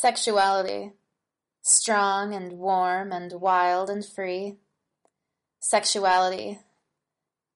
[0.00, 0.92] Sexuality.
[1.60, 4.58] Strong and warm and wild and free.
[5.58, 6.60] Sexuality.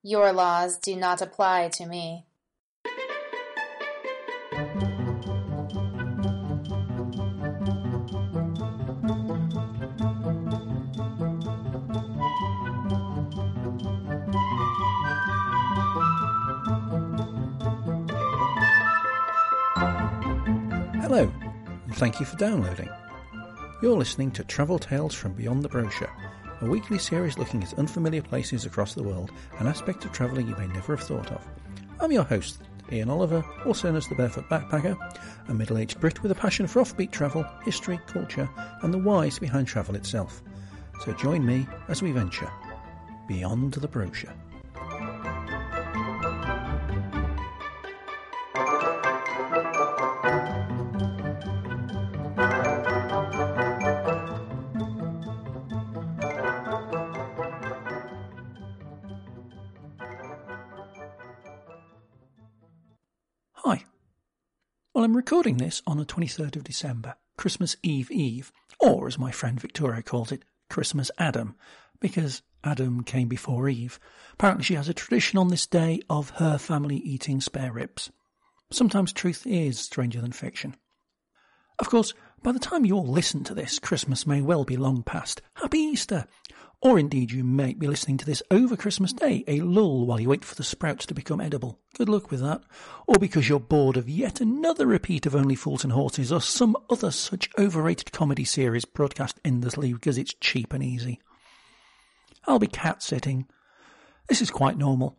[0.03, 2.27] Your laws do not apply to me.
[22.02, 22.88] Thank you for downloading.
[23.80, 26.10] You're listening to Travel Tales from Beyond the Brochure,
[26.60, 30.57] a weekly series looking at unfamiliar places across the world, an aspect of travelling you
[30.57, 31.46] may never have thought of.
[32.01, 32.59] I'm your host,
[32.91, 34.98] Ian Oliver, also known as the Barefoot Backpacker,
[35.46, 38.51] a middle aged Brit with a passion for offbeat travel, history, culture,
[38.82, 40.43] and the whys behind travel itself.
[41.05, 42.51] So join me as we venture
[43.29, 44.34] beyond the brochure.
[63.65, 63.85] Hi.
[64.92, 69.30] Well, I'm recording this on the 23rd of December, Christmas Eve Eve, or as my
[69.30, 71.55] friend Victoria calls it, Christmas Adam,
[72.00, 74.00] because Adam came before Eve.
[74.33, 78.10] Apparently, she has a tradition on this day of her family eating spare ribs.
[78.72, 80.74] Sometimes truth is stranger than fiction.
[81.78, 85.05] Of course, by the time you all listen to this, Christmas may well be long
[85.05, 85.40] past.
[85.55, 86.27] Happy Easter!
[86.83, 90.28] Or indeed, you may be listening to this over Christmas Day, a lull while you
[90.28, 91.78] wait for the sprouts to become edible.
[91.97, 92.61] Good luck with that.
[93.06, 96.77] Or because you're bored of yet another repeat of Only Fools and Horses or some
[96.91, 101.20] other such overrated comedy series broadcast endlessly because it's cheap and easy.
[102.48, 103.46] I'll be cat sitting.
[104.28, 105.17] This is quite normal.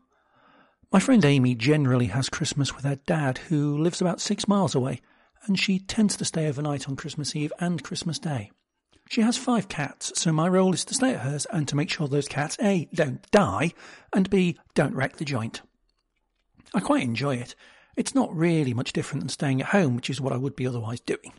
[0.92, 5.00] My friend Amy generally has Christmas with her dad, who lives about six miles away,
[5.46, 8.52] and she tends to stay overnight on Christmas Eve and Christmas Day.
[9.10, 11.90] She has five cats, so my role is to stay at hers and to make
[11.90, 12.88] sure those cats A.
[12.94, 13.74] don't die,
[14.14, 14.58] and B.
[14.74, 15.62] don't wreck the joint.
[16.74, 17.56] I quite enjoy it.
[17.96, 20.66] It's not really much different than staying at home, which is what I would be
[20.66, 21.34] otherwise doing.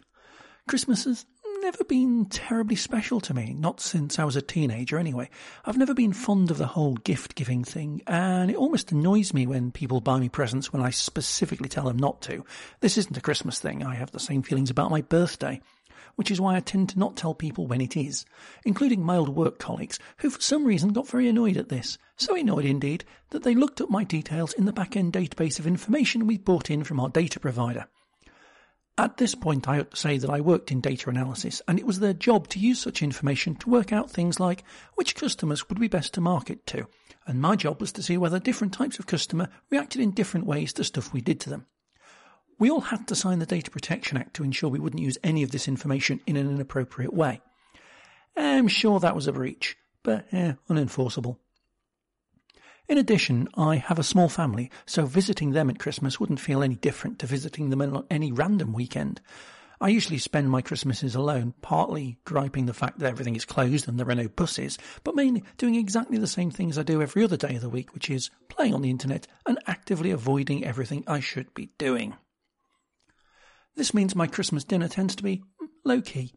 [0.69, 1.27] Christmas has
[1.63, 5.31] never been terribly special to me, not since I was a teenager anyway.
[5.65, 9.47] I've never been fond of the whole gift giving thing, and it almost annoys me
[9.47, 12.45] when people buy me presents when I specifically tell them not to.
[12.81, 13.83] This isn't a Christmas thing.
[13.83, 15.61] I have the same feelings about my birthday
[16.17, 18.25] which is why I tend to not tell people when it is,
[18.65, 21.99] including my old work colleagues, who for some reason got very annoyed at this.
[22.17, 25.67] So annoyed indeed that they looked up my details in the back end database of
[25.67, 27.87] information we brought in from our data provider.
[28.97, 31.87] At this point, I ought to say that I worked in data analysis, and it
[31.87, 34.63] was their job to use such information to work out things like
[34.95, 36.87] which customers would be best to market to,
[37.27, 40.73] and my job was to see whether different types of customer reacted in different ways
[40.75, 41.67] to stuff we did to them.
[42.59, 45.43] We all had to sign the Data Protection Act to ensure we wouldn't use any
[45.43, 47.41] of this information in an inappropriate way.
[48.37, 51.39] I'm sure that was a breach, but eh, unenforceable.
[52.89, 56.75] In addition, I have a small family, so visiting them at Christmas wouldn't feel any
[56.75, 59.21] different to visiting them on any random weekend.
[59.81, 63.99] I usually spend my Christmases alone, partly griping the fact that everything is closed and
[63.99, 67.37] there are no buses, but mainly doing exactly the same things I do every other
[67.37, 71.21] day of the week, which is playing on the internet and actively avoiding everything I
[71.21, 72.15] should be doing.
[73.77, 75.43] This means my Christmas dinner tends to be
[75.85, 76.33] low key.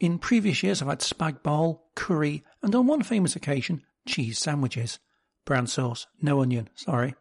[0.00, 4.98] In previous years, I've had spag bol, curry, and on one famous occasion, cheese sandwiches.
[5.44, 7.14] Brown sauce, no onion, sorry.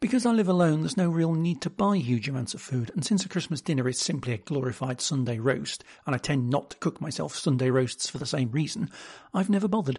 [0.00, 3.04] Because I live alone, there's no real need to buy huge amounts of food, and
[3.04, 6.78] since a Christmas dinner is simply a glorified Sunday roast, and I tend not to
[6.78, 8.90] cook myself Sunday roasts for the same reason,
[9.34, 9.98] I've never bothered.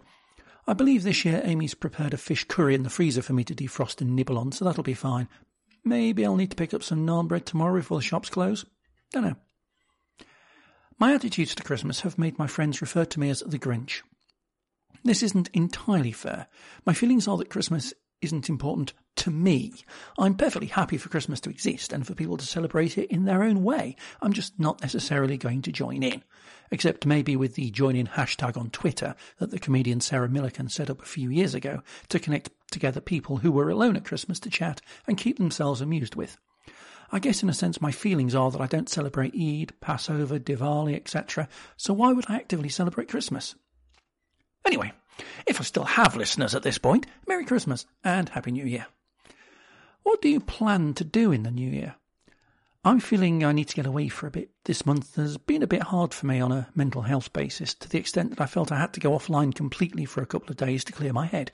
[0.66, 3.54] I believe this year Amy's prepared a fish curry in the freezer for me to
[3.54, 5.28] defrost and nibble on, so that'll be fine.
[5.84, 8.64] Maybe I'll need to pick up some naan bread tomorrow before the shops close.
[9.12, 9.36] Dunno.
[10.98, 14.02] My attitudes to Christmas have made my friends refer to me as the Grinch.
[15.04, 16.46] This isn't entirely fair.
[16.86, 17.92] My feelings are that Christmas
[18.22, 19.74] isn't important to me.
[20.16, 23.42] I'm perfectly happy for Christmas to exist and for people to celebrate it in their
[23.42, 23.96] own way.
[24.22, 26.22] I'm just not necessarily going to join in.
[26.70, 30.88] Except maybe with the join in hashtag on Twitter that the comedian Sarah Millican set
[30.88, 34.50] up a few years ago to connect together people who were alone at Christmas to
[34.50, 36.38] chat and keep themselves amused with.
[37.14, 40.96] I guess in a sense my feelings are that I don't celebrate Eid, Passover, Diwali,
[40.96, 41.46] etc.
[41.76, 43.54] So why would I actively celebrate Christmas?
[44.64, 44.92] Anyway,
[45.46, 48.86] if I still have listeners at this point, Merry Christmas and Happy New Year.
[50.04, 51.96] What do you plan to do in the new year?
[52.82, 54.50] I'm feeling I need to get away for a bit.
[54.64, 57.88] This month has been a bit hard for me on a mental health basis, to
[57.88, 60.56] the extent that I felt I had to go offline completely for a couple of
[60.56, 61.52] days to clear my head.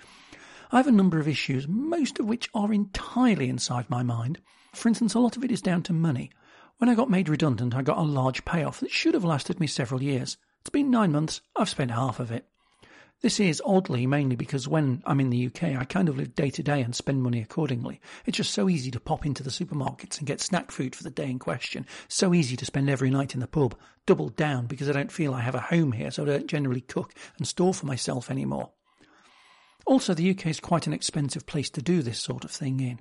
[0.70, 4.40] I have a number of issues, most of which are entirely inside my mind.
[4.74, 6.30] For instance, a lot of it is down to money.
[6.78, 9.66] When I got made redundant, I got a large payoff that should have lasted me
[9.66, 10.36] several years.
[10.60, 12.46] It's been nine months, I've spent half of it.
[13.20, 16.50] This is oddly mainly because when I'm in the UK, I kind of live day
[16.50, 18.00] to day and spend money accordingly.
[18.26, 21.10] It's just so easy to pop into the supermarkets and get snack food for the
[21.10, 21.84] day in question.
[22.06, 23.76] So easy to spend every night in the pub,
[24.06, 26.80] doubled down because I don't feel I have a home here, so I don't generally
[26.80, 28.70] cook and store for myself anymore.
[29.84, 33.00] Also, the UK is quite an expensive place to do this sort of thing in.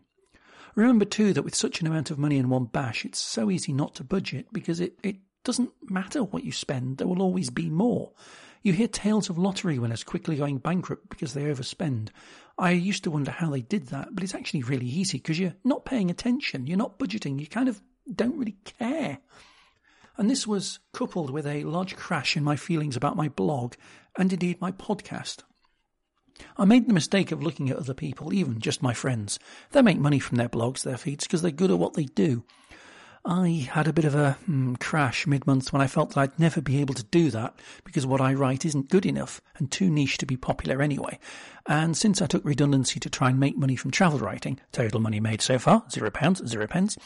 [0.78, 3.74] Remember too that with such an amount of money in one bash, it's so easy
[3.74, 7.68] not to budget because it, it doesn't matter what you spend, there will always be
[7.68, 8.12] more.
[8.62, 12.10] You hear tales of lottery winners quickly going bankrupt because they overspend.
[12.60, 15.56] I used to wonder how they did that, but it's actually really easy because you're
[15.64, 17.82] not paying attention, you're not budgeting, you kind of
[18.14, 19.18] don't really care.
[20.16, 23.74] And this was coupled with a large crash in my feelings about my blog
[24.16, 25.42] and indeed my podcast.
[26.58, 29.40] I made the mistake of looking at other people, even just my friends.
[29.72, 32.44] They make money from their blogs, their feeds, because they're good at what they do.
[33.30, 36.40] I had a bit of a mm, crash mid month when I felt that I'd
[36.40, 39.90] never be able to do that because what I write isn't good enough and too
[39.90, 41.20] niche to be popular anyway.
[41.66, 45.20] And since I took redundancy to try and make money from travel writing, total money
[45.20, 46.98] made so far, zero pounds, zero pence,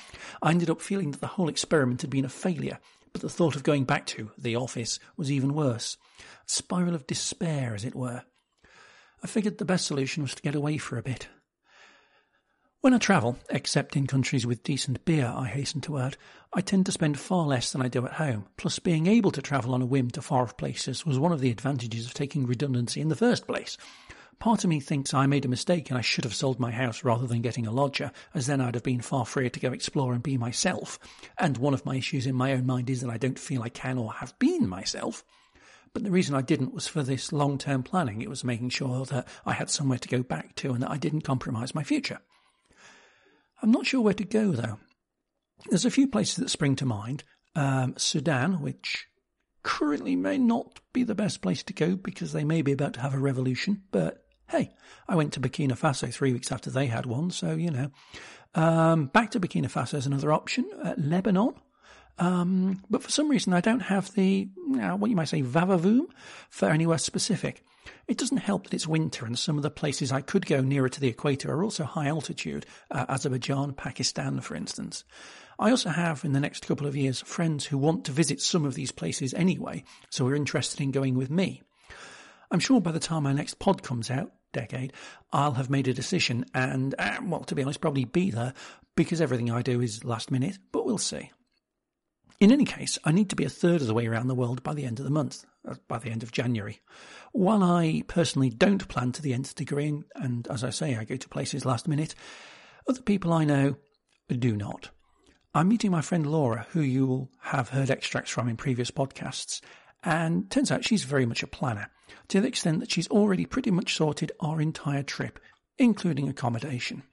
[0.44, 2.78] I ended up feeling that the whole experiment had been a failure.
[3.14, 5.98] But the thought of going back to the office was even worse.
[6.20, 8.24] A spiral of despair, as it were.
[9.24, 11.28] I figured the best solution was to get away for a bit.
[12.82, 16.18] When I travel, except in countries with decent beer, I hasten to add,
[16.52, 18.48] I tend to spend far less than I do at home.
[18.58, 21.42] Plus, being able to travel on a whim to far off places was one of
[21.42, 23.78] the advantages of taking redundancy in the first place.
[24.40, 27.04] Part of me thinks I made a mistake and I should have sold my house
[27.04, 30.14] rather than getting a lodger, as then I'd have been far freer to go explore
[30.14, 30.98] and be myself.
[31.38, 33.70] And one of my issues in my own mind is that I don't feel I
[33.70, 35.24] can or have been myself.
[35.94, 38.22] But the reason I didn't was for this long term planning.
[38.22, 40.98] It was making sure that I had somewhere to go back to and that I
[40.98, 42.20] didn't compromise my future.
[43.62, 44.80] I'm not sure where to go though.
[45.70, 47.24] There's a few places that spring to mind.
[47.56, 49.08] Um, Sudan, which
[49.64, 53.02] currently may not be the best place to go because they may be about to
[53.02, 54.74] have a revolution, but hey,
[55.08, 57.92] I went to Burkina Faso three weeks after they had one, so you know.
[58.54, 60.70] Um, back to Burkina Faso is another option.
[60.84, 61.54] Uh, Lebanon.
[62.22, 66.06] Um, but for some reason, I don't have the, know, what you might say, vavavoom
[66.52, 67.64] for anywhere specific.
[68.08, 70.88] It doesn't help that it's winter and some of the places I could go nearer
[70.88, 75.04] to the equator are also high altitude, uh, Azerbaijan, Pakistan, for instance.
[75.58, 78.66] I also have, in the next couple of years, friends who want to visit some
[78.66, 81.64] of these places anyway, so we're interested in going with me.
[82.52, 84.94] I'm sure by the time my next pod comes out, decade,
[85.34, 88.54] I'll have made a decision and, uh, well, to be honest, probably be there
[88.96, 91.32] because everything I do is last minute, but we'll see.
[92.42, 94.64] In any case, I need to be a third of the way around the world
[94.64, 96.80] by the end of the month, uh, by the end of January.
[97.34, 101.18] While I personally don't plan to the nth degree, and as I say, I go
[101.18, 102.16] to places last minute,
[102.90, 103.76] other people I know
[104.28, 104.90] do not.
[105.54, 109.62] I'm meeting my friend Laura, who you will have heard extracts from in previous podcasts,
[110.04, 111.92] and turns out she's very much a planner,
[112.30, 115.38] to the extent that she's already pretty much sorted our entire trip,
[115.78, 117.04] including accommodation.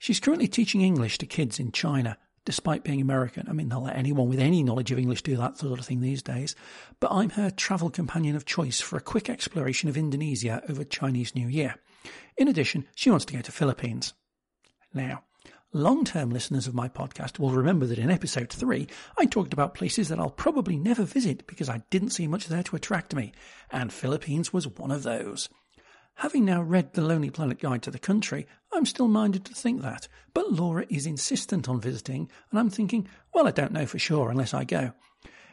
[0.00, 3.46] She's currently teaching English to kids in China, despite being American.
[3.48, 6.00] I mean, they'll let anyone with any knowledge of English do that sort of thing
[6.00, 6.56] these days.
[6.98, 11.34] But I'm her travel companion of choice for a quick exploration of Indonesia over Chinese
[11.34, 11.76] New Year.
[12.36, 14.14] In addition, she wants to go to Philippines.
[14.94, 15.24] Now,
[15.72, 18.86] long term listeners of my podcast will remember that in episode 3,
[19.18, 22.62] I talked about places that I'll probably never visit because I didn't see much there
[22.64, 23.32] to attract me,
[23.70, 25.48] and Philippines was one of those.
[26.20, 29.80] Having now read the Lonely Planet Guide to the Country, I'm still minded to think
[29.80, 33.98] that, but Laura is insistent on visiting, and I'm thinking, well, I don't know for
[33.98, 34.92] sure unless I go.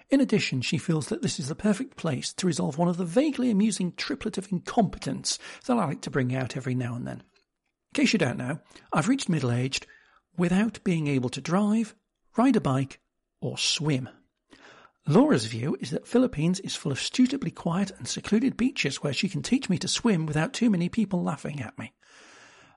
[0.09, 3.05] In addition, she feels that this is the perfect place to resolve one of the
[3.05, 7.19] vaguely amusing triplet of incompetence that I like to bring out every now and then.
[7.19, 8.59] In case you don't know,
[8.91, 9.88] I've reached middle aged
[10.38, 11.95] without being able to drive,
[12.36, 13.00] ride a bike,
[13.39, 14.09] or swim.
[15.09, 19.29] Laura's view is that Philippines is full of stupidly quiet and secluded beaches where she
[19.29, 21.93] can teach me to swim without too many people laughing at me.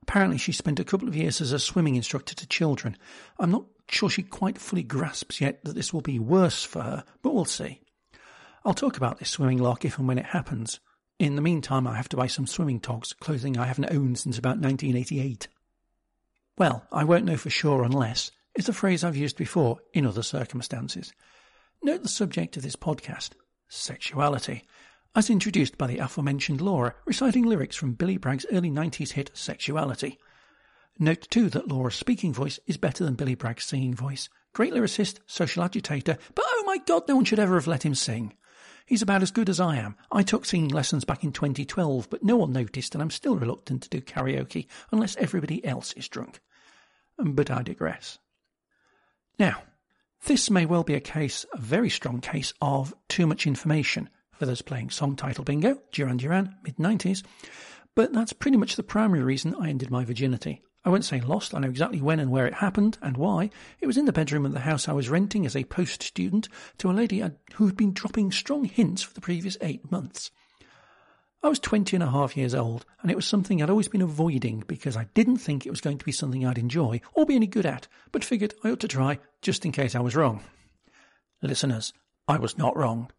[0.02, 2.96] Apparently, she spent a couple of years as a swimming instructor to children.
[3.38, 7.04] I'm not sure she quite fully grasps yet that this will be worse for her,
[7.20, 7.82] but we'll see.
[8.64, 10.78] I'll talk about this swimming lark if and when it happens.
[11.18, 14.38] In the meantime, I have to buy some swimming togs, clothing I haven't owned since
[14.38, 15.48] about 1988.
[16.56, 20.22] Well, I won't know for sure unless is a phrase I've used before in other
[20.22, 21.12] circumstances.
[21.82, 23.30] Note the subject of this podcast
[23.66, 24.64] sexuality,
[25.14, 30.18] as introduced by the aforementioned Laura, reciting lyrics from Billy Bragg's early 90s hit Sexuality.
[30.98, 34.28] Note too that Laura's speaking voice is better than Billy Bragg's singing voice.
[34.52, 37.94] Great lyricist, social agitator, but oh my god, no one should ever have let him
[37.94, 38.34] sing.
[38.84, 39.96] He's about as good as I am.
[40.12, 43.84] I took singing lessons back in 2012, but no one noticed, and I'm still reluctant
[43.84, 46.40] to do karaoke unless everybody else is drunk.
[47.16, 48.18] But I digress.
[49.38, 49.62] Now,
[50.26, 54.46] This may well be a case, a very strong case, of too much information for
[54.46, 57.22] those playing song title bingo, Duran Duran, mid 90s,
[57.94, 60.62] but that's pretty much the primary reason I ended my virginity.
[60.84, 63.50] I won't say lost, I know exactly when and where it happened and why.
[63.80, 66.48] It was in the bedroom of the house I was renting as a post student
[66.78, 67.22] to a lady
[67.54, 70.30] who had been dropping strong hints for the previous eight months.
[71.42, 74.02] I was twenty and a half years old, and it was something I'd always been
[74.02, 77.36] avoiding because I didn't think it was going to be something I'd enjoy or be
[77.36, 80.42] any good at, but figured I ought to try just in case I was wrong.
[81.42, 81.92] Listeners,
[82.28, 83.10] I was not wrong.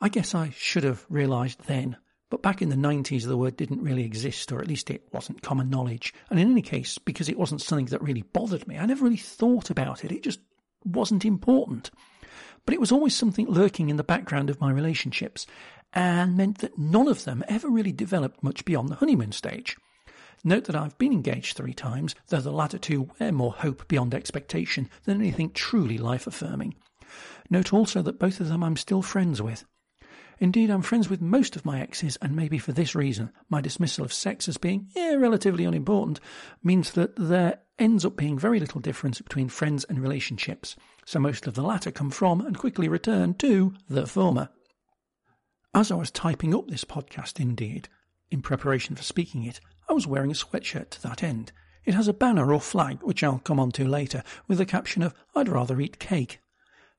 [0.00, 1.96] I guess I should have realised then
[2.30, 5.42] but back in the 90s, the word didn't really exist, or at least it wasn't
[5.42, 6.12] common knowledge.
[6.28, 9.16] And in any case, because it wasn't something that really bothered me, I never really
[9.16, 10.12] thought about it.
[10.12, 10.40] It just
[10.84, 11.90] wasn't important.
[12.66, 15.46] But it was always something lurking in the background of my relationships,
[15.92, 19.76] and meant that none of them ever really developed much beyond the honeymoon stage.
[20.44, 24.14] Note that I've been engaged three times, though the latter two were more hope beyond
[24.14, 26.74] expectation than anything truly life affirming.
[27.50, 29.64] Note also that both of them I'm still friends with.
[30.40, 34.04] Indeed, I'm friends with most of my exes, and maybe for this reason, my dismissal
[34.04, 36.20] of sex as being yeah, relatively unimportant
[36.62, 41.48] means that there ends up being very little difference between friends and relationships, so most
[41.48, 44.48] of the latter come from and quickly return to the former.
[45.74, 47.88] As I was typing up this podcast, indeed,
[48.30, 51.52] in preparation for speaking it, I was wearing a sweatshirt to that end.
[51.84, 55.02] It has a banner or flag, which I'll come on to later, with the caption
[55.02, 56.40] of, I'd rather eat cake.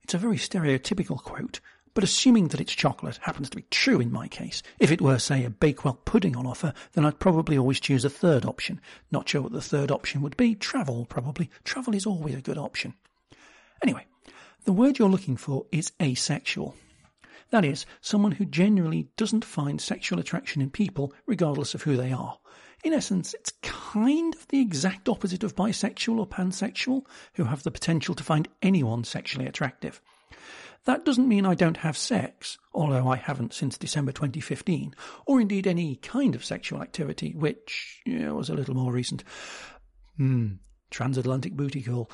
[0.03, 1.59] It's a very stereotypical quote,
[1.95, 5.17] but assuming that it's chocolate happens to be true in my case, if it were,
[5.17, 8.79] say, a Bakewell pudding on offer, then I'd probably always choose a third option.
[9.11, 10.53] Not sure what the third option would be.
[10.53, 11.49] Travel, probably.
[11.63, 12.93] Travel is always a good option.
[13.81, 14.05] Anyway,
[14.65, 16.75] the word you're looking for is asexual.
[17.51, 22.12] That is, someone who generally doesn't find sexual attraction in people, regardless of who they
[22.12, 22.38] are.
[22.84, 27.72] In essence, it's kind of the exact opposite of bisexual or pansexual, who have the
[27.72, 30.00] potential to find anyone sexually attractive.
[30.86, 35.68] That doesn't mean I don't have sex, although I haven't since December 2015, or indeed
[35.68, 39.24] any kind of sexual activity, which was a little more recent.
[40.18, 40.53] Hmm,
[40.89, 42.10] transatlantic booty call.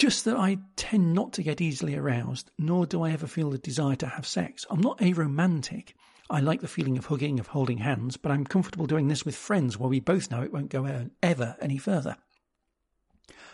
[0.00, 3.58] Just that I tend not to get easily aroused, nor do I ever feel the
[3.58, 4.64] desire to have sex.
[4.70, 5.90] I'm not aromantic.
[6.30, 9.36] I like the feeling of hugging, of holding hands, but I'm comfortable doing this with
[9.36, 12.16] friends where we both know it won't go ever any further.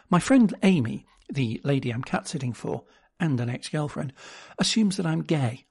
[0.09, 2.85] My friend Amy, the lady I'm cat sitting for,
[3.19, 4.12] and an ex girlfriend,
[4.57, 5.67] assumes that I'm gay.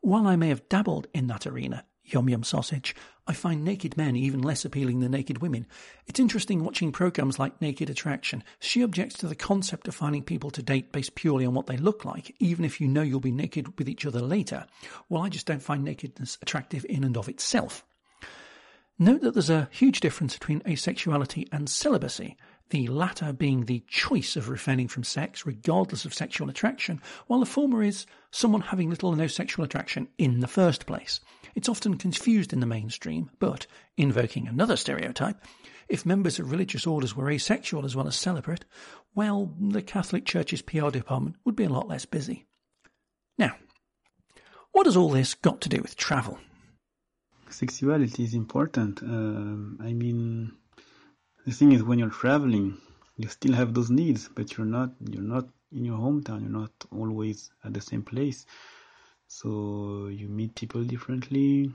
[0.00, 2.96] While I may have dabbled in that arena, yum yum sausage,
[3.28, 5.66] I find naked men even less appealing than naked women.
[6.06, 8.44] It's interesting watching programs like Naked Attraction.
[8.60, 11.76] She objects to the concept of finding people to date based purely on what they
[11.76, 14.66] look like, even if you know you'll be naked with each other later.
[15.08, 17.84] Well, I just don't find nakedness attractive in and of itself.
[18.98, 22.36] Note that there's a huge difference between asexuality and celibacy
[22.70, 27.46] the latter being the choice of refraining from sex regardless of sexual attraction, while the
[27.46, 31.20] former is someone having little or no sexual attraction in the first place.
[31.56, 35.42] It's often confused in the mainstream, but, invoking another stereotype,
[35.88, 38.64] if members of religious orders were asexual as well as celibate,
[39.14, 42.46] well, the Catholic Church's PR department would be a lot less busy.
[43.38, 43.56] Now,
[44.70, 46.38] what has all this got to do with travel?
[47.48, 49.02] Sexuality is important.
[49.02, 50.52] Uh, I mean,
[51.46, 52.76] the thing is when you're traveling
[53.16, 56.72] you still have those needs but you're not you're not in your hometown you're not
[56.90, 58.44] always at the same place
[59.28, 61.72] so you meet people differently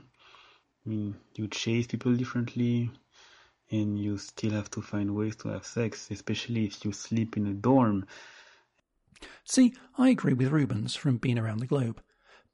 [0.84, 2.90] I mean you chase people differently
[3.70, 7.46] and you still have to find ways to have sex especially if you sleep in
[7.46, 8.06] a dorm
[9.44, 12.02] see i agree with rubens from being around the globe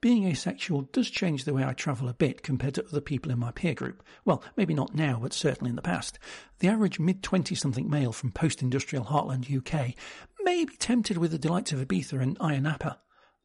[0.01, 3.39] being asexual does change the way I travel a bit compared to other people in
[3.41, 4.05] my peer group.
[4.25, 6.21] Well, maybe not now, but certainly in the past.
[6.61, 9.95] The average mid 20 something male from post industrial heartland UK
[10.43, 13.01] may be tempted with the delights of Ibiza and Ayia Napa.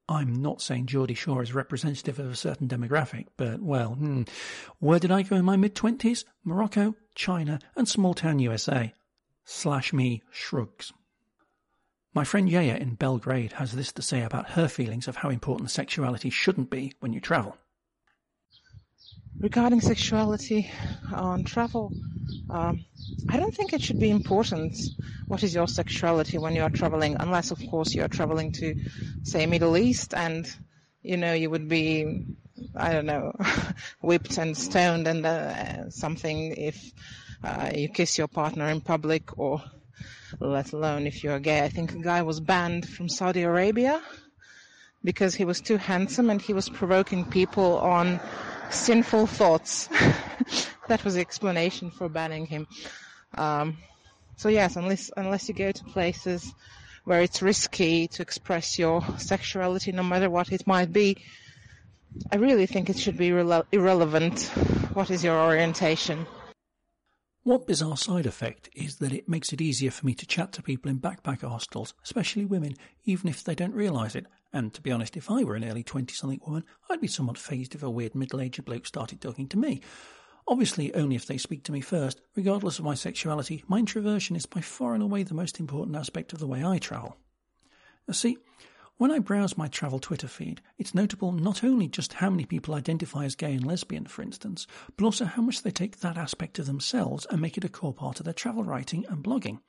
[0.10, 4.24] I'm not saying Geordie Shore is representative of a certain demographic, but well, hmm.
[4.80, 6.26] where did I go in my mid 20s?
[6.44, 8.94] Morocco, China, and small town USA.
[9.46, 10.92] Slash me shrugs.
[12.14, 15.72] My friend Yaya in Belgrade has this to say about her feelings of how important
[15.72, 17.58] sexuality shouldn't be when you travel.
[19.42, 20.72] Regarding sexuality
[21.12, 21.94] on travel,
[22.50, 22.86] um,
[23.30, 24.76] I don't think it should be important
[25.28, 28.76] what is your sexuality when you are traveling, unless, of course, you are traveling to,
[29.24, 30.46] say, Middle East and,
[31.02, 32.26] you know, you would be,
[32.76, 33.34] I don't know,
[34.02, 36.92] whipped and stoned and uh, something if
[37.44, 39.62] uh, you kiss your partner in public or
[40.40, 41.64] let alone if you're gay.
[41.64, 44.02] I think a guy was banned from Saudi Arabia
[45.04, 48.20] because he was too handsome and he was provoking people on
[48.70, 49.88] sinful thoughts.
[50.88, 52.68] that was the explanation for banning him.
[53.36, 53.78] Um,
[54.36, 56.54] so yes, unless unless you go to places
[57.06, 61.18] where it's risky to express your sexuality, no matter what it might be.
[62.32, 64.44] I really think it should be rele- irrelevant.
[64.94, 66.26] What is your orientation?
[67.44, 70.64] One bizarre side effect is that it makes it easier for me to chat to
[70.64, 74.28] people in backpacker hostels, especially women, even if they don't realise it.
[74.54, 77.38] And to be honest, if I were an early 20 something woman, I'd be somewhat
[77.38, 79.82] fazed if a weird middle aged bloke started talking to me.
[80.48, 82.22] Obviously, only if they speak to me first.
[82.34, 86.32] Regardless of my sexuality, my introversion is by far and away the most important aspect
[86.32, 87.18] of the way I travel.
[88.08, 88.38] Now, see,
[88.98, 92.76] when I browse my travel Twitter feed, it's notable not only just how many people
[92.76, 96.60] identify as gay and lesbian, for instance, but also how much they take that aspect
[96.60, 99.60] of themselves and make it a core part of their travel writing and blogging.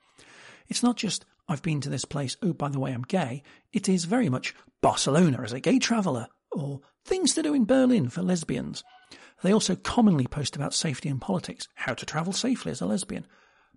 [0.67, 3.43] It's not just, I've been to this place, oh, by the way, I'm gay.
[3.73, 8.09] It is very much Barcelona as a gay traveller, or things to do in Berlin
[8.09, 8.83] for lesbians.
[9.43, 13.25] They also commonly post about safety and politics, how to travel safely as a lesbian,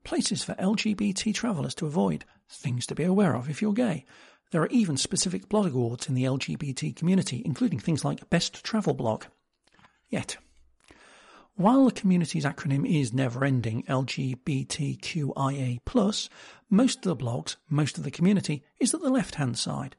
[0.05, 4.05] places for LGBT travellers to avoid, things to be aware of if you're gay.
[4.50, 8.95] There are even specific blog awards in the LGBT community, including things like Best Travel
[8.95, 9.25] Blog.
[10.09, 10.38] Yet,
[11.55, 15.81] while the community's acronym is never ending LGBTQIA,
[16.71, 19.97] most of the blogs, most of the community, is at the left hand side.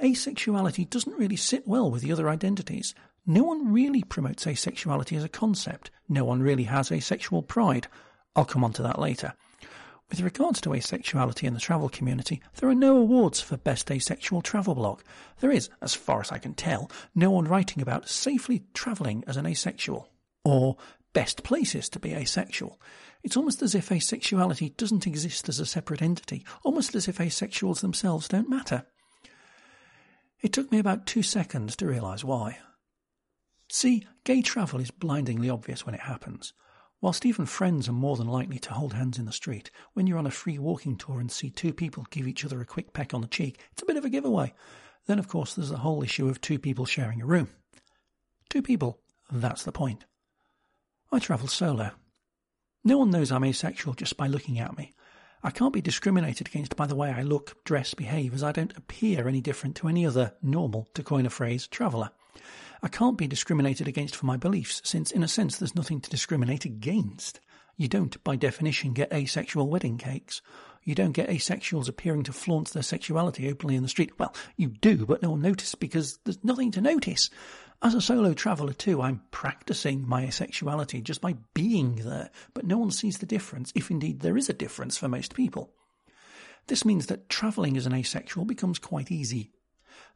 [0.00, 2.94] Asexuality doesn't really sit well with the other identities.
[3.26, 5.90] No one really promotes asexuality as a concept.
[6.08, 7.88] No one really has asexual pride.
[8.36, 9.34] I'll come on to that later.
[10.10, 14.42] With regards to asexuality in the travel community, there are no awards for Best Asexual
[14.42, 15.02] Travel Blog.
[15.38, 19.36] There is, as far as I can tell, no one writing about safely travelling as
[19.36, 20.08] an asexual,
[20.44, 20.76] or
[21.12, 22.80] best places to be asexual.
[23.22, 27.80] It's almost as if asexuality doesn't exist as a separate entity, almost as if asexuals
[27.80, 28.84] themselves don't matter.
[30.40, 32.58] It took me about two seconds to realise why.
[33.68, 36.52] See, gay travel is blindingly obvious when it happens.
[37.00, 40.18] Whilst even friends are more than likely to hold hands in the street, when you're
[40.18, 43.14] on a free walking tour and see two people give each other a quick peck
[43.14, 44.52] on the cheek, it's a bit of a giveaway.
[45.06, 47.48] Then, of course, there's the whole issue of two people sharing a room.
[48.50, 49.00] Two people,
[49.32, 50.04] that's the point.
[51.10, 51.92] I travel solo.
[52.84, 54.92] No one knows I'm asexual just by looking at me.
[55.42, 58.76] I can't be discriminated against by the way I look, dress, behave, as I don't
[58.76, 62.10] appear any different to any other normal, to coin a phrase, traveller.
[62.82, 66.10] I can't be discriminated against for my beliefs, since in a sense there's nothing to
[66.10, 67.40] discriminate against.
[67.76, 70.42] You don't, by definition, get asexual wedding cakes.
[70.82, 74.18] You don't get asexuals appearing to flaunt their sexuality openly in the street.
[74.18, 77.30] Well, you do, but no one notices because there's nothing to notice.
[77.82, 82.76] As a solo traveller too, I'm practicing my asexuality just by being there, but no
[82.76, 85.72] one sees the difference, if indeed there is a difference for most people.
[86.66, 89.52] This means that travelling as an asexual becomes quite easy.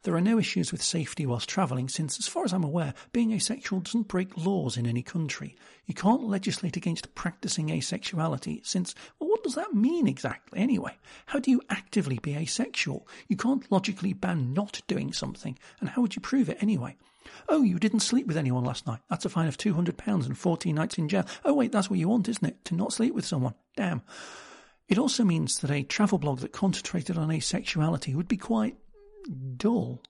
[0.03, 3.31] There are no issues with safety whilst travelling, since, as far as I'm aware, being
[3.31, 5.55] asexual doesn't break laws in any country.
[5.85, 10.97] You can't legislate against practicing asexuality, since, well, what does that mean exactly anyway?
[11.27, 13.07] How do you actively be asexual?
[13.27, 16.97] You can't logically ban not doing something, and how would you prove it anyway?
[17.49, 18.99] Oh, you didn't sleep with anyone last night.
[19.09, 21.25] That's a fine of £200 and 14 nights in jail.
[21.43, 22.63] Oh, wait, that's what you want, isn't it?
[22.65, 23.55] To not sleep with someone.
[23.75, 24.03] Damn.
[24.87, 28.77] It also means that a travel blog that concentrated on asexuality would be quite
[29.57, 30.01] dull.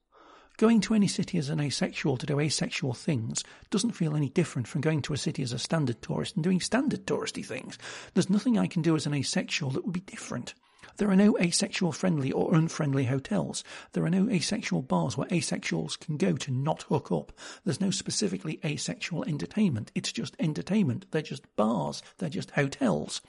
[0.57, 4.67] Going to any city as an asexual to do asexual things doesn't feel any different
[4.69, 7.77] from going to a city as a standard tourist and doing standard touristy things.
[8.13, 10.53] There's nothing I can do as an asexual that would be different.
[10.97, 13.65] There are no asexual friendly or unfriendly hotels.
[13.91, 17.33] There are no asexual bars where asexuals can go to not hook up.
[17.65, 19.91] There's no specifically asexual entertainment.
[19.93, 21.07] It's just entertainment.
[21.11, 22.01] They're just bars.
[22.17, 23.21] They're just hotels.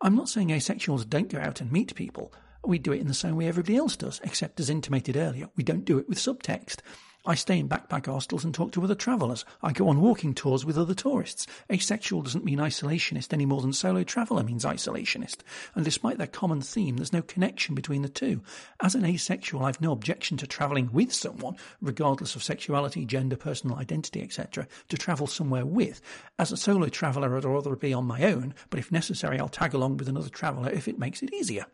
[0.00, 2.32] I'm not saying asexuals don't go out and meet people.
[2.64, 5.64] We do it in the same way everybody else does, except as intimated earlier, we
[5.64, 6.76] don't do it with subtext.
[7.24, 9.44] I stay in backpack hostels and talk to other travellers.
[9.62, 11.46] I go on walking tours with other tourists.
[11.70, 15.36] Asexual doesn't mean isolationist any more than solo traveller means isolationist.
[15.76, 18.42] And despite their common theme, there's no connection between the two.
[18.80, 23.76] As an asexual, I've no objection to travelling with someone, regardless of sexuality, gender, personal
[23.76, 26.00] identity, etc., to travel somewhere with.
[26.40, 29.74] As a solo traveller, I'd rather be on my own, but if necessary, I'll tag
[29.74, 31.66] along with another traveller if it makes it easier.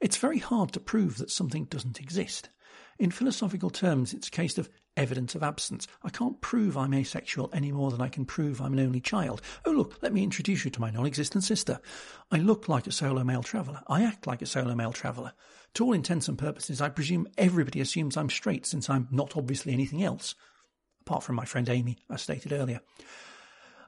[0.00, 2.50] It's very hard to prove that something doesn't exist.
[2.98, 5.86] In philosophical terms, it's a case of evidence of absence.
[6.02, 9.42] I can't prove I'm asexual any more than I can prove I'm an only child.
[9.64, 11.80] Oh, look, let me introduce you to my non existent sister.
[12.30, 13.82] I look like a solo male traveller.
[13.88, 15.32] I act like a solo male traveller.
[15.74, 19.72] To all intents and purposes, I presume everybody assumes I'm straight since I'm not obviously
[19.72, 20.34] anything else.
[21.00, 22.80] Apart from my friend Amy, as stated earlier.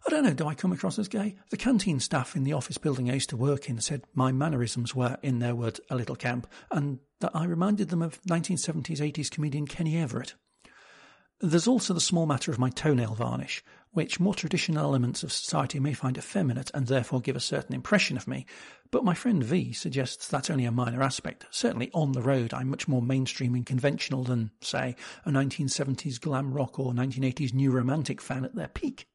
[0.06, 1.34] I don't know, do I come across as gay?
[1.50, 4.94] The canteen staff in the office building I used to work in said my mannerisms
[4.94, 9.30] were, in their words, a little camp, and that I reminded them of 1970s 80s
[9.30, 10.34] comedian Kenny Everett.
[11.40, 15.80] There's also the small matter of my toenail varnish, which more traditional elements of society
[15.80, 18.46] may find effeminate and therefore give a certain impression of me,
[18.92, 21.46] but my friend V suggests that's only a minor aspect.
[21.50, 26.54] Certainly on the road, I'm much more mainstream and conventional than, say, a 1970s glam
[26.54, 29.08] rock or 1980s new romantic fan at their peak.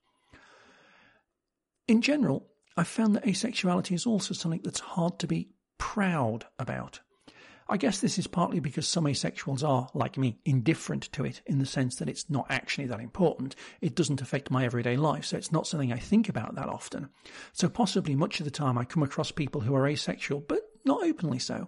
[1.91, 7.01] In general, I've found that asexuality is also something that's hard to be proud about.
[7.67, 11.59] I guess this is partly because some asexuals are, like me, indifferent to it in
[11.59, 13.57] the sense that it's not actually that important.
[13.81, 17.09] It doesn't affect my everyday life, so it's not something I think about that often.
[17.51, 21.03] So possibly much of the time I come across people who are asexual, but not
[21.03, 21.67] openly so.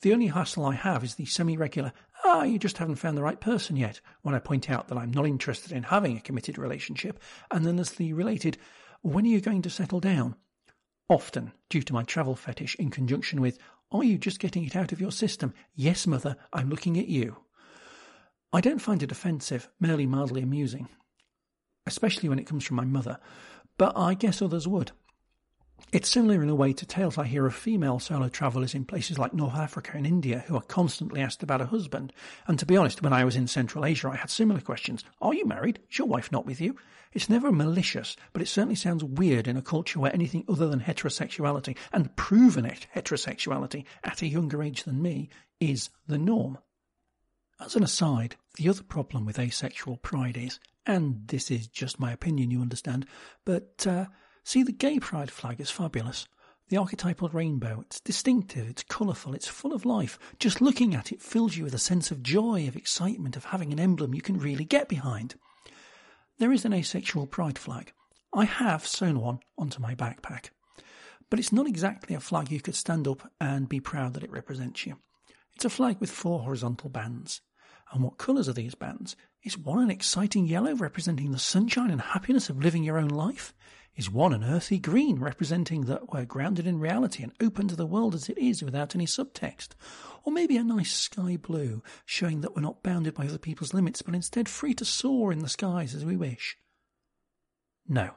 [0.00, 1.92] The only hassle I have is the semi regular,
[2.24, 5.12] ah, you just haven't found the right person yet, when I point out that I'm
[5.12, 8.56] not interested in having a committed relationship, and then there's the related,
[9.02, 10.36] when are you going to settle down?
[11.08, 13.58] Often, due to my travel fetish, in conjunction with,
[13.90, 15.52] are you just getting it out of your system?
[15.74, 17.36] Yes, mother, I'm looking at you.
[18.52, 20.88] I don't find it offensive, merely mildly amusing,
[21.86, 23.18] especially when it comes from my mother,
[23.76, 24.92] but I guess others would.
[25.90, 29.18] It's similar in a way to tales I hear of female solo travellers in places
[29.18, 32.12] like North Africa and India who are constantly asked about a husband.
[32.46, 35.04] And to be honest, when I was in Central Asia, I had similar questions.
[35.20, 35.80] Are you married?
[35.90, 36.76] Is your wife not with you?
[37.12, 40.80] It's never malicious, but it certainly sounds weird in a culture where anything other than
[40.80, 45.28] heterosexuality, and proven heterosexuality at a younger age than me,
[45.60, 46.56] is the norm.
[47.60, 52.12] As an aside, the other problem with asexual pride is, and this is just my
[52.12, 53.06] opinion, you understand,
[53.44, 54.06] but uh,
[54.44, 56.26] See, the gay pride flag is fabulous.
[56.68, 60.18] The archetypal rainbow, it's distinctive, it's colourful, it's full of life.
[60.38, 63.72] Just looking at it fills you with a sense of joy, of excitement, of having
[63.72, 65.34] an emblem you can really get behind.
[66.38, 67.92] There is an asexual pride flag.
[68.32, 70.50] I have sewn one onto my backpack.
[71.28, 74.30] But it's not exactly a flag you could stand up and be proud that it
[74.32, 74.96] represents you.
[75.54, 77.42] It's a flag with four horizontal bands.
[77.92, 79.14] And what colours are these bands?
[79.44, 83.52] Is one an exciting yellow representing the sunshine and happiness of living your own life?
[83.96, 87.86] Is one an earthy green, representing that we're grounded in reality and open to the
[87.86, 89.70] world as it is without any subtext.
[90.24, 94.00] Or maybe a nice sky blue, showing that we're not bounded by other people's limits,
[94.02, 96.56] but instead free to soar in the skies as we wish.
[97.86, 98.10] No.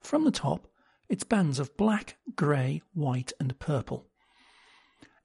[0.00, 0.68] From the top,
[1.08, 4.06] it's bands of black, grey, white, and purple.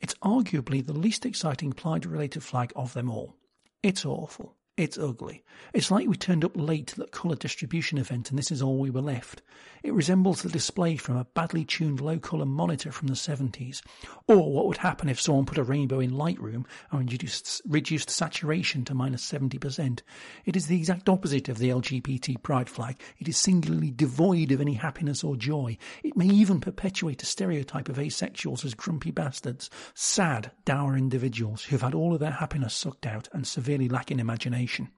[0.02, 3.38] It's arguably the least exciting Pride related flag of them all.
[3.82, 4.56] It's awful.
[4.80, 5.44] It's ugly.
[5.74, 8.78] It's like we turned up late to that colour distribution event and this is all
[8.78, 9.42] we were left.
[9.84, 13.82] It resembles the display from a badly tuned low colour monitor from the 70s.
[14.28, 18.86] Or what would happen if someone put a rainbow in Lightroom and reduced, reduced saturation
[18.86, 20.00] to minus 70%.
[20.46, 23.02] It is the exact opposite of the LGBT pride flag.
[23.20, 25.78] It is singularly devoid of any happiness or joy.
[26.04, 31.82] It may even perpetuate a stereotype of asexuals as grumpy bastards, sad, dour individuals who've
[31.82, 34.22] had all of their happiness sucked out and severely lack in
[34.70, 34.90] imagination.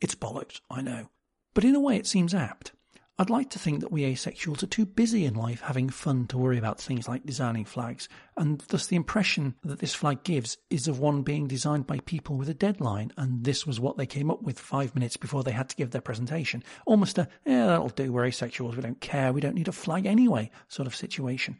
[0.00, 1.08] It's bollocks, I know.
[1.54, 2.72] But in a way, it seems apt.
[3.16, 6.36] I'd like to think that we asexuals are too busy in life having fun to
[6.36, 10.88] worry about things like designing flags, and thus the impression that this flag gives is
[10.88, 14.32] of one being designed by people with a deadline, and this was what they came
[14.32, 16.64] up with five minutes before they had to give their presentation.
[16.86, 20.06] Almost a, yeah, that'll do, we're asexuals, we don't care, we don't need a flag
[20.06, 21.56] anyway sort of situation.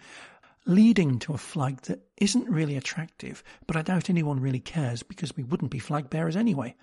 [0.66, 5.36] Leading to a flag that isn't really attractive, but I doubt anyone really cares because
[5.36, 6.74] we wouldn't be flag bearers anyway.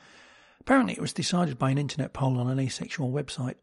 [0.60, 3.56] Apparently, it was decided by an internet poll on an asexual website.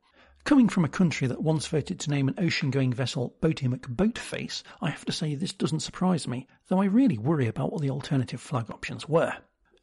[0.42, 4.64] Coming from a country that once voted to name an ocean going vessel Boaty McBoatface,
[4.80, 7.90] I have to say this doesn't surprise me, though I really worry about what the
[7.90, 9.34] alternative flag options were.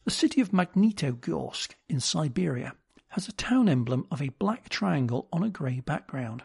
[0.04, 2.76] The city of Magnitogorsk in Siberia
[3.08, 6.43] has a town emblem of a black triangle on a grey background.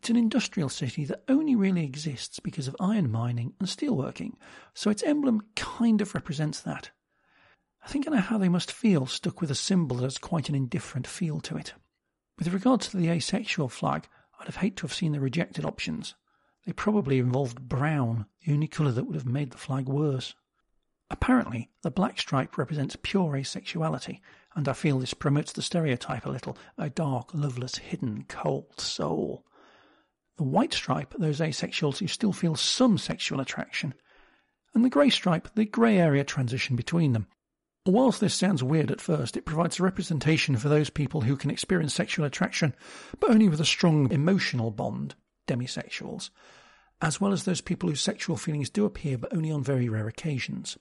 [0.00, 4.32] It's an industrial city that only really exists because of iron mining and steelworking,
[4.72, 6.88] so its emblem kind of represents that.
[7.84, 10.48] I think I know how they must feel stuck with a symbol that has quite
[10.48, 11.74] an indifferent feel to it.
[12.38, 14.08] With regard to the asexual flag,
[14.40, 16.14] I'd have hated to have seen the rejected options.
[16.64, 20.34] They probably involved brown, the only colour that would have made the flag worse.
[21.10, 24.20] Apparently, the black stripe represents pure asexuality,
[24.56, 29.44] and I feel this promotes the stereotype a little a dark, loveless, hidden, cold soul.
[30.40, 33.92] The white stripe, those asexuals who still feel some sexual attraction,
[34.72, 37.26] and the grey stripe, the grey area transition between them,
[37.84, 41.50] Whilst this sounds weird at first, it provides a representation for those people who can
[41.50, 42.74] experience sexual attraction,
[43.18, 45.14] but only with a strong emotional bond,
[45.46, 46.30] demisexuals,
[47.02, 50.08] as well as those people whose sexual feelings do appear but only on very rare
[50.08, 50.78] occasions.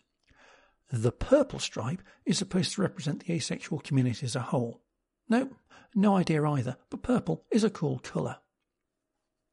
[0.90, 4.80] The purple stripe is supposed to represent the asexual community as a whole.
[5.28, 5.50] No,
[5.94, 8.38] no idea either, but purple is a cool colour.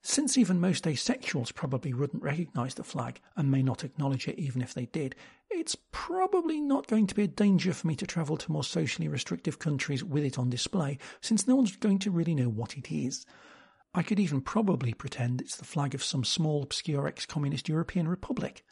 [0.08, 4.62] Since even most asexuals probably wouldn't recognise the flag and may not acknowledge it even
[4.62, 5.16] if they did,
[5.50, 9.08] it's probably not going to be a danger for me to travel to more socially
[9.08, 12.92] restrictive countries with it on display, since no one's going to really know what it
[12.92, 13.26] is.
[13.94, 18.06] I could even probably pretend it's the flag of some small, obscure ex communist European
[18.06, 18.64] republic.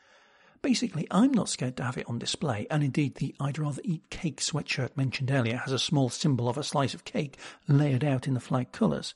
[0.62, 4.08] Basically, I'm not scared to have it on display, and indeed, the I'd rather eat
[4.08, 8.28] cake sweatshirt mentioned earlier has a small symbol of a slice of cake layered out
[8.28, 9.14] in the flag colours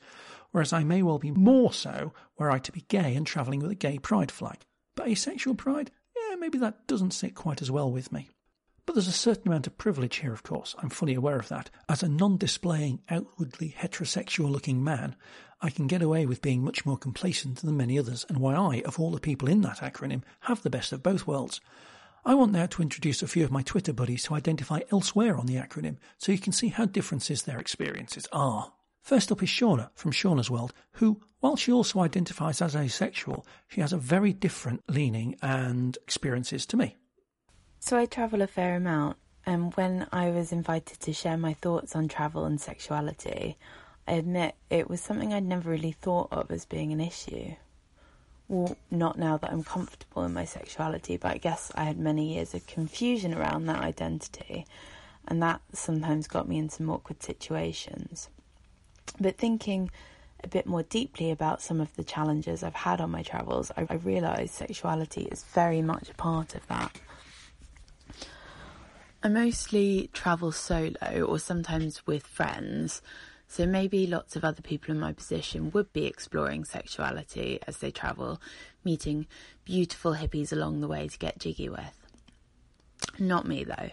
[0.58, 3.70] whereas I may well be more so were I to be gay and travelling with
[3.70, 4.64] a gay pride flag.
[4.96, 8.28] But asexual pride, yeah, maybe that doesn't sit quite as well with me.
[8.84, 10.74] But there's a certain amount of privilege here, of course.
[10.82, 11.70] I'm fully aware of that.
[11.88, 15.14] As a non displaying, outwardly heterosexual looking man,
[15.60, 18.82] I can get away with being much more complacent than many others, and why I,
[18.84, 21.60] of all the people in that acronym, have the best of both worlds.
[22.24, 25.46] I want now to introduce a few of my Twitter buddies to identify elsewhere on
[25.46, 28.72] the acronym so you can see how differences their experiences are.
[29.08, 33.80] First up is Shauna from Shauna's World, who, while she also identifies as asexual, she
[33.80, 36.94] has a very different leaning and experiences to me.
[37.80, 39.16] So I travel a fair amount,
[39.46, 43.56] and when I was invited to share my thoughts on travel and sexuality,
[44.06, 47.54] I admit it was something I'd never really thought of as being an issue.
[48.46, 52.34] Well, not now that I'm comfortable in my sexuality, but I guess I had many
[52.34, 54.66] years of confusion around that identity,
[55.26, 58.28] and that sometimes got me in some awkward situations.
[59.20, 59.90] But thinking
[60.42, 63.86] a bit more deeply about some of the challenges I've had on my travels, I,
[63.90, 67.00] I realise sexuality is very much a part of that.
[69.22, 73.02] I mostly travel solo or sometimes with friends,
[73.48, 77.90] so maybe lots of other people in my position would be exploring sexuality as they
[77.90, 78.40] travel,
[78.84, 79.26] meeting
[79.64, 82.06] beautiful hippies along the way to get jiggy with.
[83.18, 83.90] Not me though.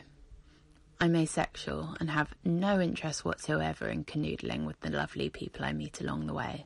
[0.99, 5.99] I'm asexual and have no interest whatsoever in canoodling with the lovely people I meet
[5.99, 6.65] along the way.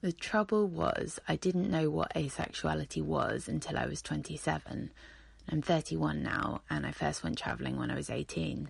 [0.00, 4.92] The trouble was, I didn't know what asexuality was until I was 27.
[5.50, 8.68] I'm 31 now, and I first went travelling when I was 18.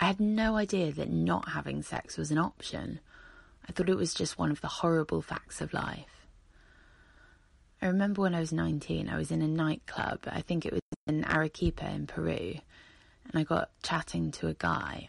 [0.00, 2.98] I had no idea that not having sex was an option.
[3.68, 6.19] I thought it was just one of the horrible facts of life.
[7.82, 10.82] I remember when I was 19, I was in a nightclub, I think it was
[11.06, 12.56] in Arequipa in Peru,
[13.24, 15.08] and I got chatting to a guy.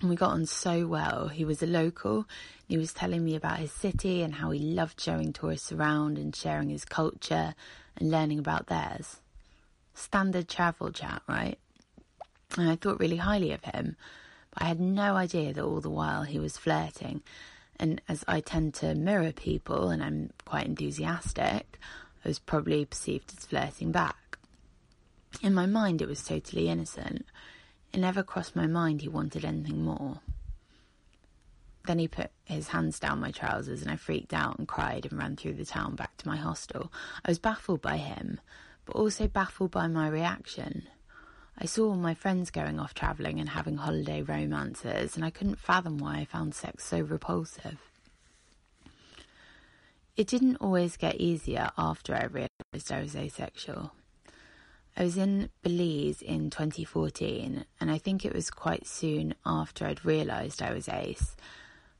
[0.00, 1.28] And we got on so well.
[1.28, 2.26] He was a local.
[2.66, 6.34] he was telling me about his city and how he loved showing tourists around and
[6.34, 7.54] sharing his culture
[7.96, 9.20] and learning about theirs.
[9.94, 11.58] Standard travel chat, right?
[12.56, 13.96] And I thought really highly of him,
[14.50, 17.22] but I had no idea that all the while he was flirting.
[17.78, 21.78] And as I tend to mirror people and I'm quite enthusiastic,
[22.24, 24.38] I was probably perceived as flirting back.
[25.42, 27.26] In my mind, it was totally innocent.
[27.92, 30.20] It never crossed my mind he wanted anything more.
[31.86, 35.18] Then he put his hands down my trousers and I freaked out and cried and
[35.18, 36.92] ran through the town back to my hostel.
[37.24, 38.40] I was baffled by him,
[38.86, 40.86] but also baffled by my reaction.
[41.62, 45.60] I saw all my friends going off travelling and having holiday romances, and I couldn't
[45.60, 47.78] fathom why I found sex so repulsive.
[50.16, 53.92] It didn't always get easier after I realised I was asexual.
[54.96, 60.04] I was in Belize in 2014, and I think it was quite soon after I'd
[60.04, 61.36] realised I was ace.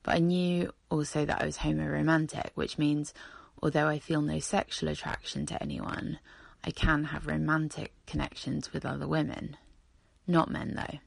[0.03, 3.15] But I knew also that I was homoromantic, which means
[3.63, 6.19] although I feel no sexual attraction to anyone,
[6.65, 9.57] I can have romantic connections with other women.
[10.27, 10.99] Not men, though.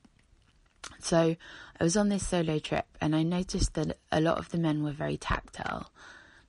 [0.99, 1.35] So
[1.79, 4.83] I was on this solo trip, and I noticed that a lot of the men
[4.83, 5.91] were very tactile.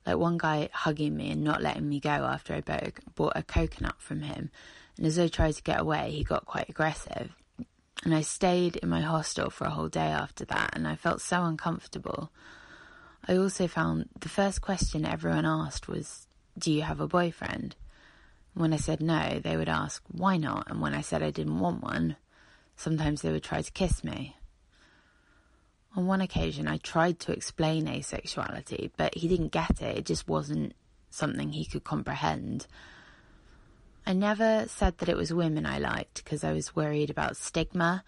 [0.05, 3.95] Like one guy hugging me and not letting me go after I bought a coconut
[3.99, 4.51] from him
[4.97, 7.31] and as I tried to get away, he got quite aggressive.
[8.03, 11.21] And I stayed in my hostel for a whole day after that, and I felt
[11.21, 12.31] so uncomfortable.
[13.27, 17.75] I also found the first question everyone asked was, Do you have a boyfriend?
[18.57, 20.67] When I said no, they would ask, Why not?
[20.67, 22.15] And when I said I didn't want one,
[22.75, 24.35] sometimes they would try to kiss me.
[25.95, 29.99] On one occasion, I tried to explain asexuality, but he didn't get it.
[29.99, 30.73] It just wasn't
[31.11, 32.65] something he could comprehend.
[34.07, 38.03] I never said that it was women I liked because I was worried about stigma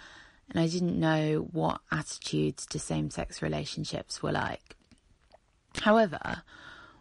[0.50, 4.76] and I didn't know what attitudes to same sex relationships were like.
[5.82, 6.42] However,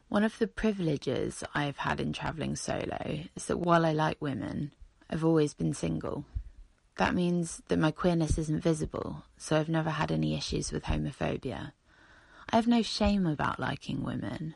[0.09, 4.73] one of the privileges I've had in travelling solo is that while I like women,
[5.11, 6.25] I've always been single.
[6.97, 11.73] That means that my queerness isn't visible, so I've never had any issues with homophobia.
[12.51, 14.55] I have no shame about liking women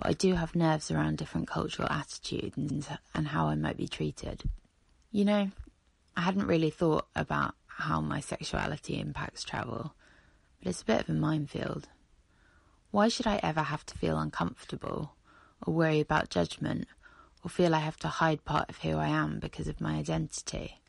[0.00, 4.44] but I do have nerves around different cultural attitudes and how I might be treated.
[5.12, 5.50] You know,
[6.16, 9.94] I hadn't really thought about how my sexuality impacts travel,
[10.58, 11.88] but it's a bit of a minefield.
[12.90, 15.14] Why should I ever have to feel uncomfortable,
[15.64, 16.88] or worry about judgment,
[17.44, 20.80] or feel I have to hide part of who I am because of my identity?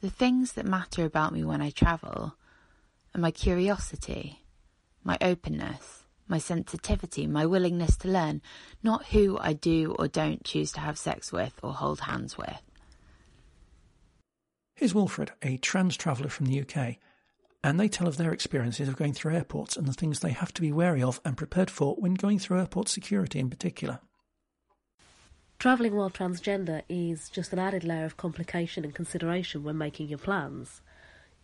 [0.00, 2.36] The things that matter about me when I travel
[3.14, 4.44] are my curiosity,
[5.02, 8.40] my openness, my sensitivity, my willingness to learn,
[8.82, 12.62] not who I do or don't choose to have sex with or hold hands with.
[14.76, 16.96] Here's Wilfred, a trans traveller from the UK,
[17.64, 20.52] and they tell of their experiences of going through airports and the things they have
[20.52, 24.00] to be wary of and prepared for when going through airport security in particular.
[25.58, 30.18] Travelling while transgender is just an added layer of complication and consideration when making your
[30.18, 30.82] plans.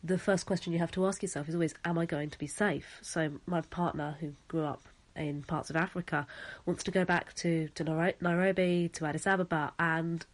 [0.05, 2.47] The first question you have to ask yourself is always, Am I going to be
[2.47, 2.99] safe?
[3.01, 4.83] So, my partner, who grew up
[5.17, 6.27] in parts of Africa,
[6.67, 10.27] wants to go back to, to Nairobi, to Addis Ababa, and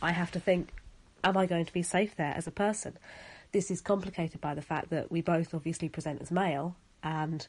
[0.00, 0.72] I have to think,
[1.24, 2.98] am I going to be safe there as a person?
[3.52, 7.46] This is complicated by the fact that we both obviously present as male, and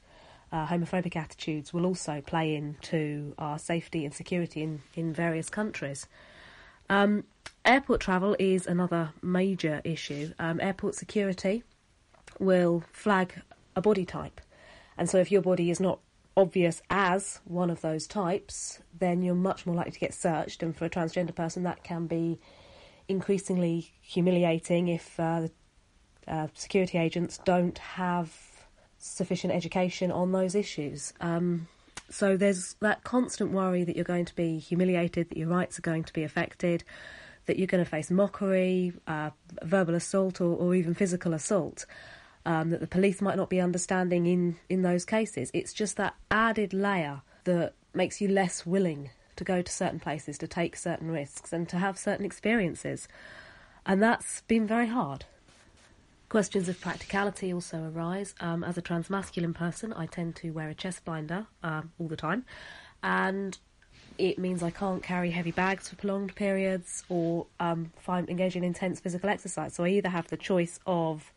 [0.51, 6.07] uh, homophobic attitudes will also play into our safety and security in, in various countries.
[6.89, 7.25] Um,
[7.65, 10.33] airport travel is another major issue.
[10.39, 11.63] Um, airport security
[12.39, 13.41] will flag
[13.75, 14.41] a body type,
[14.97, 15.99] and so if your body is not
[16.37, 20.63] obvious as one of those types, then you're much more likely to get searched.
[20.63, 22.39] And for a transgender person, that can be
[23.09, 25.49] increasingly humiliating if uh,
[26.29, 28.31] uh, security agents don't have
[28.99, 31.13] sufficient education on those issues.
[31.19, 31.67] Um,
[32.09, 35.83] so there's that constant worry that you're going to be humiliated, that your rights are
[35.83, 36.83] going to be affected,
[37.45, 39.29] that you're going to face mockery, uh,
[39.63, 41.85] verbal assault, or, or, even physical assault.
[42.45, 45.51] Um, that the police might not be understanding in, in those cases.
[45.53, 50.37] It's just that added layer that makes you less willing to go to certain places,
[50.39, 53.07] to take certain risks, and to have certain experiences.
[53.85, 55.25] And that's been very hard.
[56.29, 58.35] Questions of practicality also arise.
[58.39, 62.15] Um, as a transmasculine person, I tend to wear a chest binder um, all the
[62.15, 62.45] time,
[63.01, 63.57] and
[64.19, 68.63] it means I can't carry heavy bags for prolonged periods or um, find engage in
[68.63, 69.73] intense physical exercise.
[69.73, 71.33] So I either have the choice of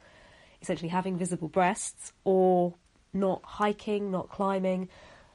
[0.61, 2.75] essentially having visible breasts or
[3.15, 4.91] not hiking, not climbing,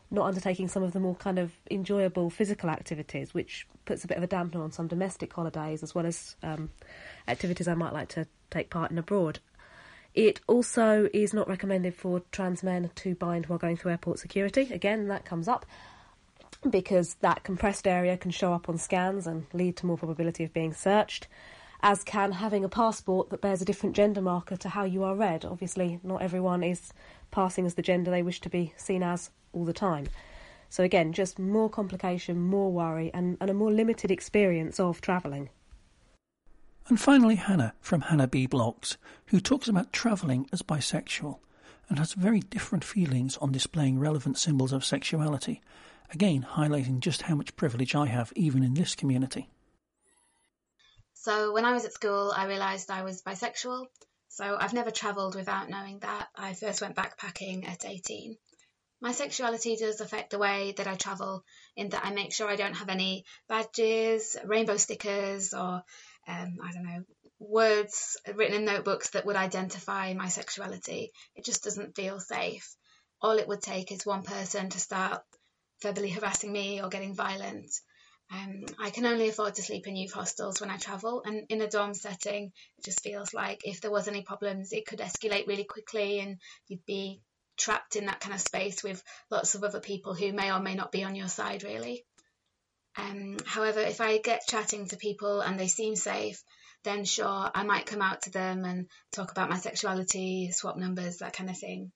[0.10, 4.18] not undertaking some of the more kind of enjoyable physical activities, which puts a bit
[4.18, 6.70] of a dampener on some domestic holidays as well as um,
[7.28, 9.40] activities I might like to take part in abroad.
[10.14, 14.70] It also is not recommended for trans men to bind while going through airport security.
[14.72, 15.66] Again, that comes up
[16.68, 20.54] because that compressed area can show up on scans and lead to more probability of
[20.54, 21.28] being searched,
[21.82, 25.16] as can having a passport that bears a different gender marker to how you are
[25.16, 25.46] read.
[25.46, 26.94] Obviously, not everyone is
[27.30, 30.08] passing as the gender they wish to be seen as all the time.
[30.70, 35.50] So, again, just more complication, more worry, and, and a more limited experience of travelling.
[36.88, 38.48] And finally, Hannah from Hannah B.
[38.48, 41.40] Blogs, who talks about travelling as bisexual
[41.90, 45.62] and has very different feelings on displaying relevant symbols of sexuality,
[46.14, 49.50] again highlighting just how much privilege I have even in this community.
[51.14, 53.88] So, when I was at school, I realised I was bisexual.
[54.30, 56.28] So, I've never travelled without knowing that.
[56.36, 58.38] I first went backpacking at 18.
[59.00, 61.44] My sexuality does affect the way that I travel,
[61.76, 65.84] in that I make sure I don't have any badges, rainbow stickers, or
[66.28, 67.04] um, I don't know,
[67.40, 71.12] words written in notebooks that would identify my sexuality.
[71.36, 72.76] It just doesn't feel safe.
[73.22, 75.22] All it would take is one person to start
[75.82, 77.70] verbally harassing me or getting violent.
[78.32, 81.62] Um, I can only afford to sleep in youth hostels when I travel, and in
[81.62, 85.48] a dorm setting, it just feels like if there was any problems, it could escalate
[85.48, 87.22] really quickly, and you'd be
[87.58, 90.76] trapped in that kind of space with lots of other people who may or may
[90.76, 92.06] not be on your side, really.
[92.98, 96.44] Um, however, if I get chatting to people and they seem safe,
[96.84, 101.18] then sure, I might come out to them and talk about my sexuality, swap numbers,
[101.18, 101.92] that kind of thing.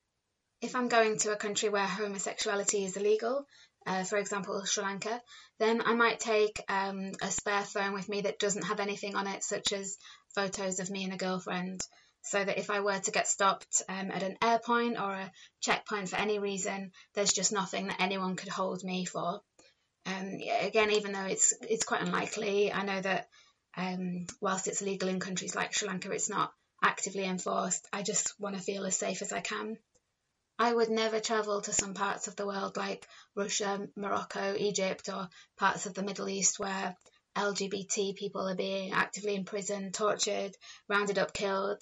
[0.61, 3.45] If I'm going to a country where homosexuality is illegal,
[3.87, 5.21] uh, for example, Sri Lanka,
[5.59, 9.25] then I might take um, a spare phone with me that doesn't have anything on
[9.25, 9.97] it, such as
[10.35, 11.81] photos of me and a girlfriend,
[12.21, 16.09] so that if I were to get stopped um, at an airport or a checkpoint
[16.09, 19.41] for any reason, there's just nothing that anyone could hold me for.
[20.05, 23.27] Um, again, even though it's it's quite unlikely, I know that
[23.77, 26.53] um, whilst it's legal in countries like Sri Lanka, it's not
[26.83, 27.87] actively enforced.
[27.93, 29.77] I just want to feel as safe as I can.
[30.59, 35.29] I would never travel to some parts of the world like Russia, Morocco, Egypt, or
[35.57, 36.95] parts of the Middle East where
[37.35, 40.55] LGBT people are being actively imprisoned, tortured,
[40.87, 41.81] rounded up, killed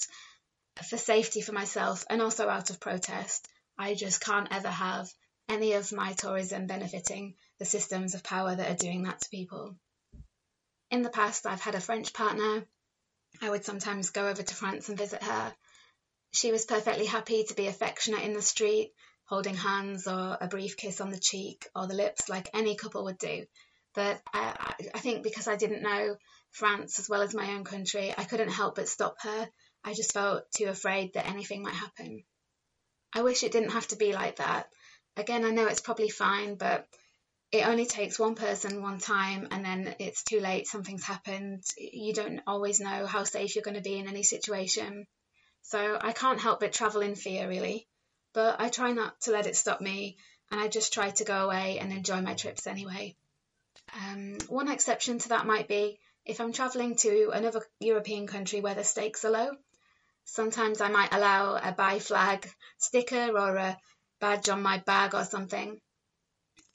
[0.85, 3.47] for safety for myself and also out of protest.
[3.77, 5.09] I just can't ever have
[5.47, 9.75] any of my tourism benefiting the systems of power that are doing that to people.
[10.91, 12.65] In the past, I've had a French partner.
[13.41, 15.55] I would sometimes go over to France and visit her.
[16.31, 18.93] She was perfectly happy to be affectionate in the street,
[19.25, 23.03] holding hands or a brief kiss on the cheek or the lips like any couple
[23.05, 23.45] would do.
[23.93, 26.15] But I, I think because I didn't know
[26.51, 29.49] France as well as my own country, I couldn't help but stop her.
[29.83, 32.23] I just felt too afraid that anything might happen.
[33.13, 34.69] I wish it didn't have to be like that.
[35.17, 36.87] Again, I know it's probably fine, but
[37.51, 41.63] it only takes one person one time and then it's too late, something's happened.
[41.77, 45.07] You don't always know how safe you're going to be in any situation.
[45.63, 47.87] So I can't help but travel in fear, really.
[48.33, 50.17] But I try not to let it stop me
[50.51, 53.15] and I just try to go away and enjoy my trips anyway.
[53.93, 58.75] Um, one exception to that might be if I'm travelling to another European country where
[58.75, 59.51] the stakes are low.
[60.31, 63.77] Sometimes I might allow a bi flag sticker or a
[64.21, 65.79] badge on my bag or something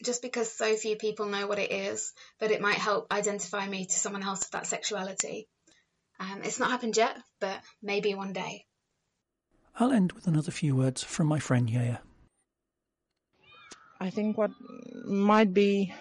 [0.05, 3.86] just because so few people know what it is, but it might help identify me
[3.86, 5.46] to someone else of that sexuality.
[6.18, 8.66] Um, it's not happened yet, but maybe one day.
[9.78, 12.00] I'll end with another few words from my friend Yaya.
[14.00, 14.50] I think what
[15.05, 15.94] might be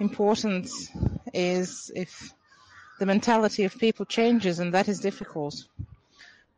[0.00, 0.68] important
[1.32, 2.32] is if
[2.98, 5.66] the mentality of people changes, and that is difficult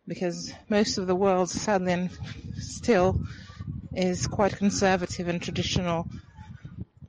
[0.07, 2.11] because most of the world, sadly
[2.59, 3.21] still,
[3.95, 6.09] is quite conservative and traditional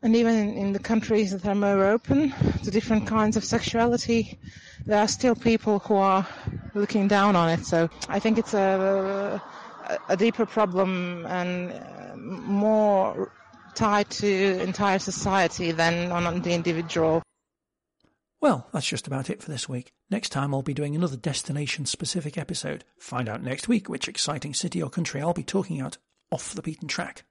[0.03, 2.33] and even in, in, the countries that are more open
[2.63, 4.39] to different kinds of sexuality,
[4.85, 6.27] there are still people who are
[6.73, 7.65] looking down on it.
[7.65, 9.41] So I think it's a,
[10.09, 13.31] a deeper problem and uh, more
[13.75, 17.21] tied to entire society than on the individual.
[18.41, 19.93] Well, that's just about it for this week.
[20.11, 22.83] Next time I'll be doing another destination specific episode.
[22.99, 25.97] Find out next week which exciting city or country I'll be talking about
[26.29, 27.23] off the beaten track.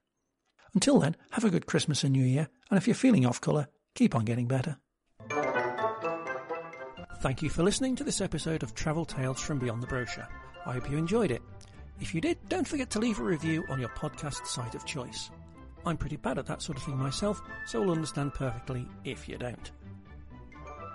[0.73, 3.67] Until then, have a good Christmas and New Year, and if you're feeling off colour,
[3.93, 4.77] keep on getting better.
[7.19, 10.27] Thank you for listening to this episode of Travel Tales from Beyond the Brochure.
[10.65, 11.43] I hope you enjoyed it.
[11.99, 15.29] If you did, don't forget to leave a review on your podcast site of choice.
[15.85, 19.37] I'm pretty bad at that sort of thing myself, so I'll understand perfectly if you
[19.37, 19.71] don't.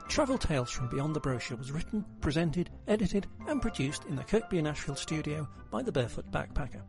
[0.08, 4.98] Travel Tales from Beyond the Brochure was written, presented, edited, and produced in the Kirkby-in-Ashfield
[4.98, 6.82] studio by the Barefoot Backpacker.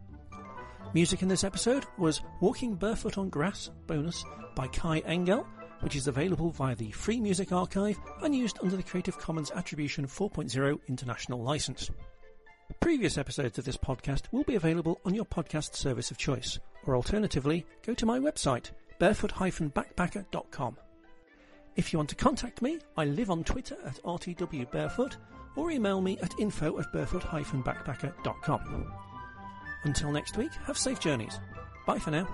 [0.94, 4.24] Music in this episode was Walking Barefoot on Grass bonus
[4.56, 5.46] by Kai Engel,
[5.82, 10.08] which is available via the Free Music Archive and used under the Creative Commons Attribution
[10.08, 11.92] 4.0 International License.
[12.80, 16.96] Previous episodes of this podcast will be available on your podcast service of choice, or
[16.96, 20.78] alternatively, go to my website, barefoot-backpacker.com.
[21.78, 25.16] If you want to contact me, I live on Twitter at rtwbarefoot,
[25.56, 28.92] or email me at info at barefoot-backpacker.com.
[29.84, 31.40] Until next week, have safe journeys.
[31.86, 32.28] Bye for now.